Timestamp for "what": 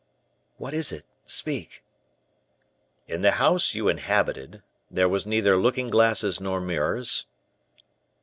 0.57-0.73